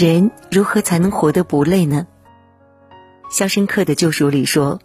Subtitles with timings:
[0.00, 2.06] 人如何才能活得不累呢？
[3.36, 4.80] 《肖申克的救赎》里说：“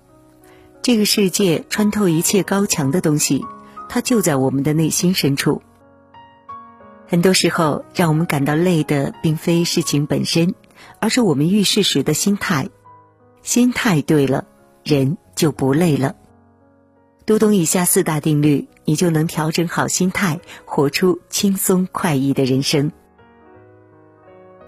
[0.84, 3.42] 这个世界穿透一切高墙的东西，
[3.88, 5.62] 它就在我们的内心深处。
[7.08, 10.54] 很多时候，让我们感到累的，并非事情本身，
[11.00, 12.68] 而是我们遇事时的心态。
[13.42, 14.44] 心态对了，
[14.84, 16.18] 人就不累了。
[17.26, 22.92] 读懂以下四大定律，你就能调整好心态，活出轻松快意的人生。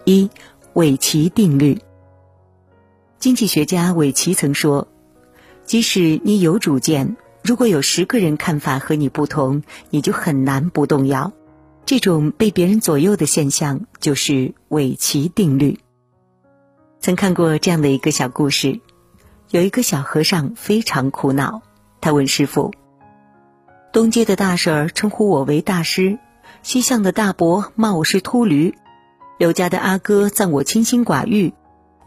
[0.08, 0.30] 一，
[0.72, 1.78] 韦奇定律。”
[3.20, 4.88] 经济学家韦奇曾说
[5.68, 11.34] ：“即使你有主见，如果有十个人看法和你不同，你就很难不动摇。
[11.86, 15.78] 这种被别人左右的现象，就是韦奇定律。”
[17.02, 18.80] 曾看过这样的一个小故事：
[19.52, 21.62] 有一个小和尚非常苦恼，
[22.00, 22.72] 他问师傅
[23.92, 26.18] ：“东街的大婶儿称呼我为大师，
[26.64, 28.74] 西巷的大伯骂我是秃驴，
[29.38, 31.54] 刘家的阿哥赞我清心寡欲。”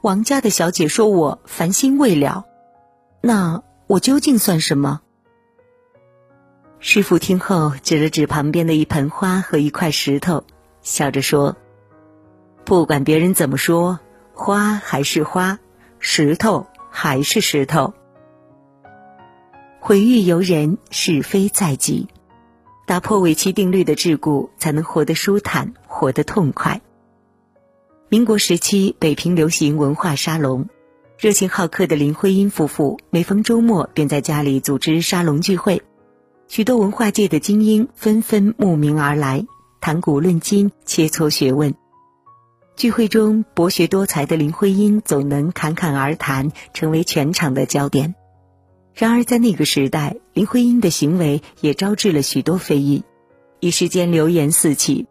[0.02, 2.46] 王家的小姐说我烦心未了，
[3.20, 5.02] 那我究竟算什么？
[6.78, 10.44] 师傅听后指了指旁边的一盆花和一块石头，
[10.80, 11.58] 笑着说
[12.64, 14.00] ：“不管别人怎么说，
[14.32, 15.58] 花还是花，
[15.98, 17.92] 石头还是石头。
[19.80, 22.08] 毁誉由人，是非在己。
[22.86, 26.80] 打破尾期定律的桎梏，才能活得舒坦，活得痛快。”
[28.12, 30.68] 民国时期，北平流行文化沙龙，
[31.16, 35.80] 热情好客的林徽因夫妇每逢周末便在家里组织沙龙聚会，
[36.48, 39.46] 许多文化界的精英纷纷慕名而来，
[39.80, 41.72] 谈古论今，切磋学问。
[42.74, 48.16] 聚会中，博学多才的林徽因总能侃侃而谈，成为全场的焦点。
[48.92, 53.04] 然而，在那个时代，林徽因的行为也招致了许多非议，
[53.60, 55.06] 一时间流言四起。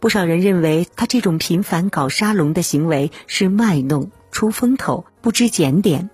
[0.00, 6.08] 不少人认为他这种频繁搞沙龙的行为是卖弄、出风头、不知检点。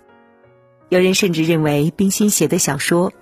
[0.89, 3.11] 有人甚至认为冰心写的小说《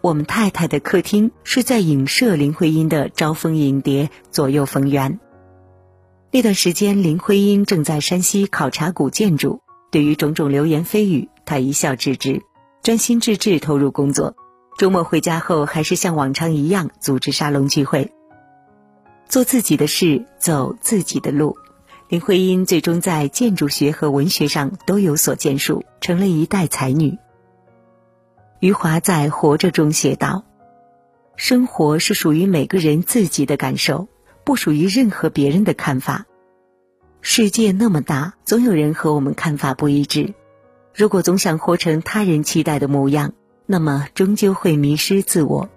[0.00, 5.18] 我们太太的客厅》是在影射林徽因的招蜂引蝶、左右逢源。
[6.30, 9.60] 那段时间，林徽因正在山西考察古建筑，
[9.90, 12.42] 对于种种流言蜚语，她一笑置之，
[12.82, 14.36] 专心致志投入工作。
[14.78, 18.12] 周末回家后，还是像往常一样组织沙龙聚会。
[19.32, 21.56] 做自己的事，走自己的路。
[22.10, 27.16] 林徽因最终在建筑学和文学上都有所建树，成了一代才女。
[28.60, 30.44] 余华在《活着》中写道
[31.34, 34.06] ：“生活是属于每个人自己的感受，
[34.44, 36.26] 不属于任何别人的看法。
[37.22, 40.34] 世界那么大，总有人和我们看法不一致。
[40.94, 43.32] 如果总想活成他人期待的模样，
[43.64, 45.70] 那么终究会迷失自我。”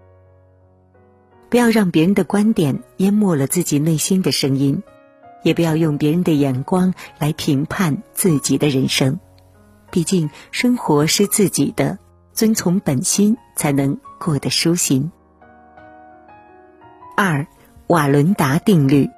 [1.56, 4.84] 不要让别人的观点淹没了自己内心的声音，
[5.42, 9.22] 也不要用别人的眼光来评判自己的人生。
[9.90, 11.98] 毕竟生活是自己的，
[12.34, 15.14] 遵从本心才能过得舒心。
[17.16, 17.48] 二，
[17.88, 19.10] 瓦伦达定律。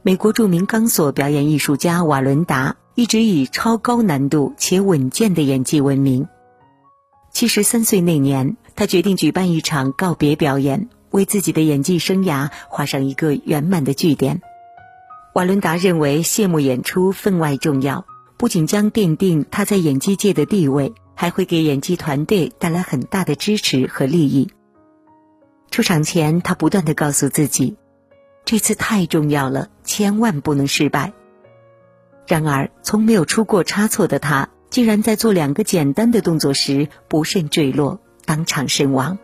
[0.00, 6.26] 美国著名钢索表演艺术家瓦伦达一直以超高难度且稳健的演技闻名。
[7.30, 8.56] 七十三岁那年。
[8.76, 14.42] 他决定举办一场告别表演，为自己的演技生涯画上一个圆满的句点。
[15.32, 18.04] 瓦伦达认为谢幕演出分外重要，
[18.36, 24.50] 不仅将奠定他在演技界的地位，还会给演技团队带来很大的支持和利益。
[25.70, 27.76] 出场前，他不断的告诉自己，
[28.44, 31.12] 这次太重要了，千万不能失败。
[32.26, 38.00] 然而，从没有出过差错的他，竟然在做两个简单的动作时不慎坠落。
[38.26, 39.18] 当场身亡。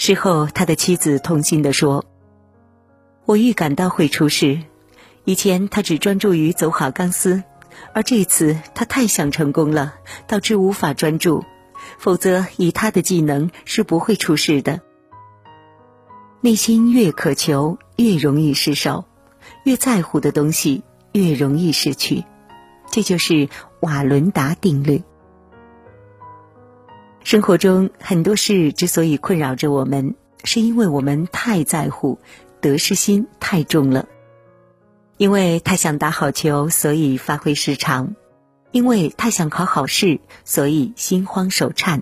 [0.00, 2.04] 事后，他的妻子痛心地说
[3.26, 4.60] ：“我预感到会出事。
[5.24, 7.42] 以前他只专注于走好钢丝，
[7.92, 9.94] 而这次他太想成功了，
[10.28, 11.44] 导致无法专注。
[11.98, 14.80] 否则，以他的技能是不会出事的。
[16.42, 19.04] 内心越渴求，越容易失手；
[19.64, 22.24] 越在乎的东西，越容易失去。
[22.88, 23.48] 这就是
[23.80, 25.02] 瓦伦达定律。”
[27.24, 32.18] 生活中很多事之所以困扰着我们，是因为我们太在乎，
[32.60, 34.06] 得失心太重了。
[35.18, 38.14] 因为太想打好球，所以发挥失常；
[38.70, 42.00] 因为太想考好试，所以心慌手颤；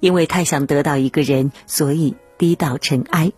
[0.00, 3.32] 因为太想得到一个人，所以低到尘埃。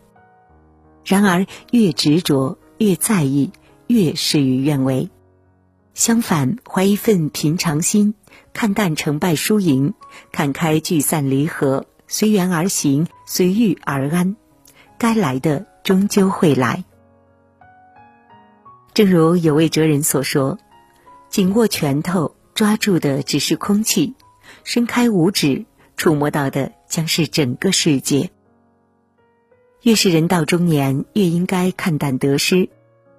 [1.04, 3.50] 然而，越执着，越在意，
[3.86, 5.08] 越事与愿违。
[5.94, 8.14] 相反，怀一份平常心。
[8.52, 9.94] 看淡成败输赢，
[10.32, 14.36] 看开聚散离合，随缘而行，随遇而安。
[14.98, 16.84] 该来的终究会来。
[18.92, 20.58] 正如有位哲人所说
[21.30, 24.14] ：“紧握拳头，抓住的只是空气；
[24.64, 25.64] 伸开五指，
[25.96, 28.30] 触摸到的将是整个世界。”
[29.82, 32.68] 越是人到中年，越应该看淡得失，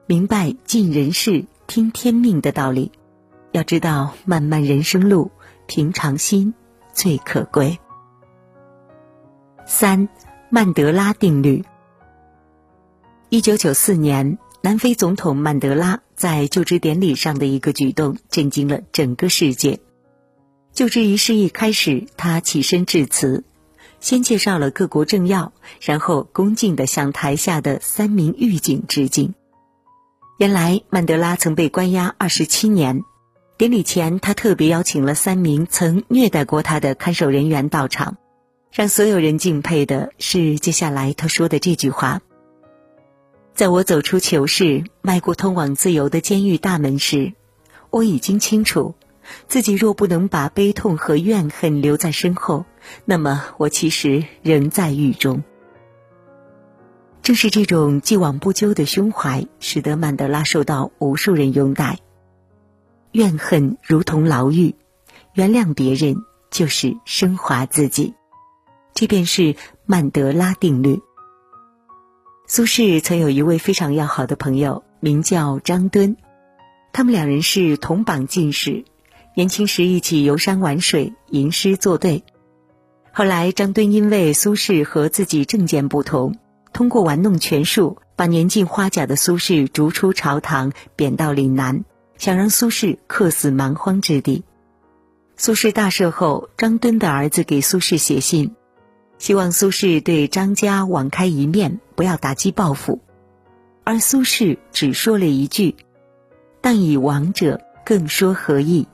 [0.06, 2.92] 明白尽人事、听天命的道理。
[3.54, 5.32] 要知道，漫漫人生路，
[5.68, 6.54] 平常心
[6.92, 7.80] 最可贵。
[9.66, 10.10] 三，
[10.50, 11.64] 曼德拉定律。
[13.30, 19.80] 一九九四年，南非总统曼德拉在就职典礼上的一个举动，震惊了整个世界。
[20.74, 23.46] 就职仪式一开始，他起身致辞。
[24.02, 29.34] 先介绍了各国政要，然后恭敬地向台下的三名狱警致敬。
[30.42, 33.04] 原来曼德拉曾被关押二十七年，
[33.58, 38.18] 典礼前他特别邀请了三名曾虐待过他的看守人员到场。
[38.72, 42.22] 让所有人敬佩的是接下来他说的这句话
[43.54, 47.34] ：“在我走出囚室，迈过通往自由的监狱大门时，
[47.92, 48.96] 我已经清楚。”
[49.48, 52.66] 自己若不能把悲痛和怨恨留在身后，
[53.06, 55.44] 那么我其实仍在狱中。
[57.24, 62.00] 正是这种既往不咎的胸怀，使得曼德拉受到无数人拥戴。
[63.12, 64.76] 怨恨如同牢狱，
[65.34, 66.16] 原谅别人
[66.50, 68.16] 就是升华自己，
[68.94, 71.00] 这便是曼德拉定律。
[72.48, 76.18] 苏轼曾有一位非常要好的朋友，名叫张敦，
[76.92, 78.84] 他们两人是同榜进士。
[79.36, 82.26] 年轻时一起游山玩水、吟诗作对，
[83.14, 86.36] 后来张敦因为苏轼和自己政见不同，
[86.74, 91.84] 通过玩弄权术，把年近花甲的苏轼逐出朝堂，贬到岭南，
[92.18, 94.44] 想让苏轼客死蛮荒之地。
[95.36, 98.56] 苏轼大赦后，张敦的儿子给苏轼写信，
[99.18, 103.00] 希望苏轼对张家网开一面，不要打击报复，
[103.84, 105.76] 而苏轼只说了一句
[106.62, 108.88] ：“但以亡者，更说何意？”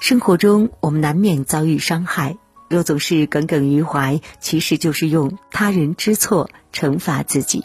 [0.00, 2.36] 生活中，我们难免遭遇伤害，
[2.70, 7.64] 若总是耿耿于怀，其实就是用他人之错惩罚自己。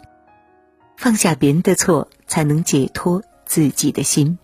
[0.96, 4.38] 放下别人的错，才能解脱自己的心。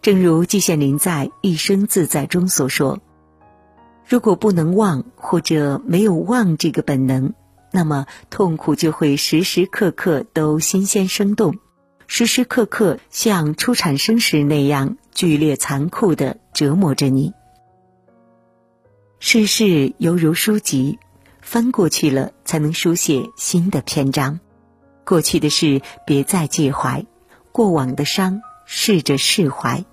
[0.00, 3.00] 正如季羡林在《一生自在》中所说
[4.08, 7.34] ：“如果不能忘，或者没有忘这个本能，
[7.70, 11.58] 那么痛苦就会时时刻刻都新鲜生动，
[12.06, 17.32] 时时刻刻像初产生时那样剧烈残酷的。”折磨着你。
[19.24, 20.98] 世事犹如书籍，
[21.40, 24.40] 翻过去了才能书写新的篇章。
[25.04, 27.06] 过去的事别再介怀，
[27.52, 29.84] 过往的伤试着释怀。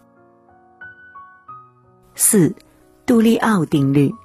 [2.16, 2.56] 四，
[3.06, 4.16] 杜利奥定律。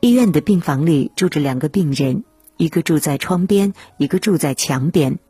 [0.00, 2.24] 医院的病房里住着两个病人，
[2.56, 5.20] 一个住在窗边，一个住在墙边。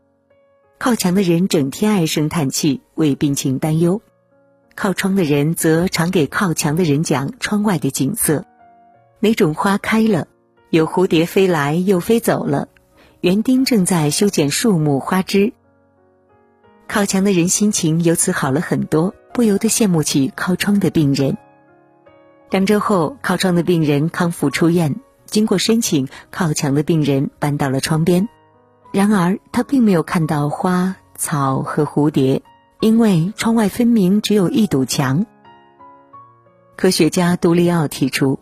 [0.79, 4.01] 靠墙的人整天唉声叹气，为病情担忧。
[4.81, 8.45] 靠窗的人则常给靠墙的人讲窗外的景色：
[9.19, 10.29] 哪种花开了，
[10.71, 12.69] 有蝴蝶飞来又飞走了，
[13.21, 15.53] 园丁正在修剪树木花枝。
[16.87, 21.37] 靠墙的人心情由此好了很多，不由得羡慕起靠窗的病人。
[22.49, 24.95] 两周后，靠窗的病人康复出院，
[25.27, 28.29] 经过申请，靠墙的病人搬到了窗边。
[28.93, 32.43] 然而，他并没有看到花草和蝴蝶。
[32.81, 35.27] 因为窗外分明只有一堵墙。
[36.77, 38.39] 科学家杜利奥提出，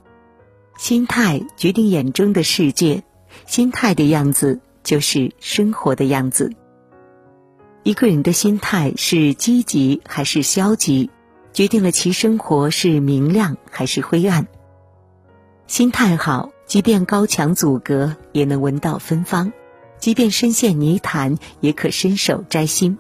[0.77, 3.03] 心态决定眼中的世界，
[3.47, 6.53] 心态的样子就是生活的样子。
[7.83, 11.11] 一个人的心态是积极还是消极，
[11.55, 14.47] 决定了其生活是明亮还是灰暗。
[15.67, 19.53] 心态好，即便高墙阻隔，也能闻到芬芳；
[19.99, 22.99] 即便深陷泥潭，也可伸手摘星。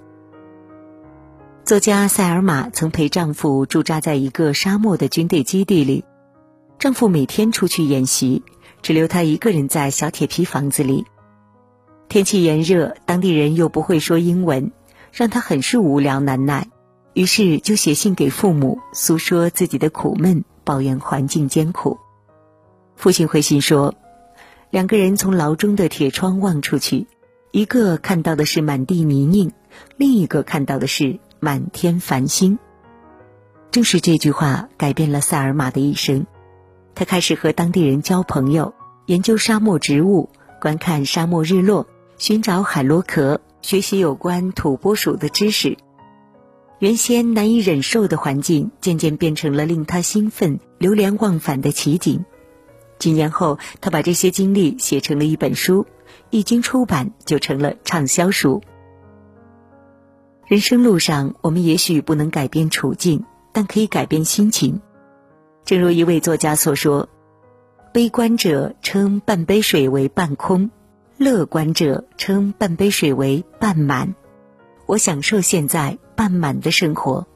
[1.67, 6.05] 作家塞尔玛曾陪丈夫驻扎在一个沙漠的军队基地里，
[6.79, 8.45] 丈夫每天出去演习，
[8.83, 11.07] 只留她一个人在小铁皮房子里。
[12.09, 14.71] 天气炎热，当地人又不会说英文，
[15.11, 16.69] 让她很是无聊难耐，
[17.15, 21.99] 于是就写信给父母，诉说自己的苦闷，抱怨环境艰苦。
[22.95, 23.97] 父亲回信说，
[24.71, 27.09] 两个人从牢中的铁窗望出去，
[27.51, 29.51] 一个看到的是满地泥泞，
[29.97, 31.19] 另一个看到的是。
[31.41, 32.59] 满天繁星。
[33.71, 36.27] 正是这句话改变了塞尔玛的一生。
[36.95, 38.75] 他开始和当地人交朋友，
[39.07, 45.77] 研究沙漠植物，观看沙漠日落，寻找海螺壳，学习有关土拨鼠的知识。
[46.79, 52.25] 原先难以忍受的环境，渐渐变成了令他兴奋、流连忘返的奇景。
[52.99, 55.87] 几年后，他把这些经历写成了一本书，
[56.31, 58.63] 一经出版就成了畅销书。
[60.47, 64.81] 人生路上，我们也许不能改变处境，但可以改变心情。
[65.65, 67.09] 正如一位作家所说
[67.93, 70.71] ：“悲观者称半杯水为半空，
[71.17, 74.15] 乐观者称半杯水为半满。”
[74.87, 77.27] 我享受现在半满的生活。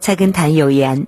[0.00, 1.06] 菜根谭有言：“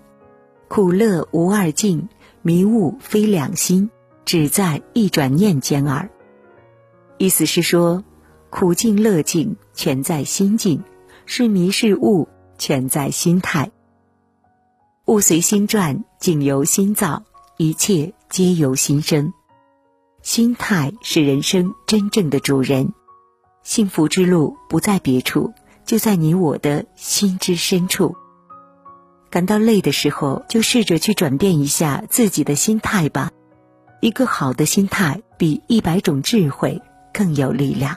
[0.69, 2.09] 苦乐无二境，
[2.43, 3.91] 迷雾非两心，
[4.25, 6.09] 只在一转念间耳。”
[7.19, 8.05] 意思是说。
[8.51, 10.83] 苦境乐境全在心境，
[11.25, 12.27] 是迷是悟
[12.59, 13.71] 全在心态。
[15.05, 17.23] 物随心转，境由心造，
[17.59, 19.33] 一切皆由心生。
[20.21, 22.93] 心态是人生真正的主人，
[23.63, 25.53] 幸福之路不在别处，
[25.85, 28.17] 就在你我的心之深处。
[29.31, 33.31] 感到累的时候，就试着去转变一下自己的心态吧。
[34.01, 36.83] 一个好的心态，比一百种智慧
[37.15, 37.97] 更有力量。